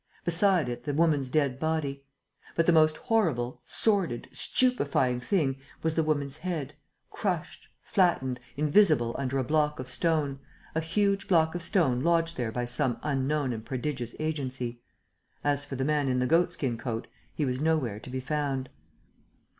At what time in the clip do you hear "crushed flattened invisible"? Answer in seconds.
7.11-9.15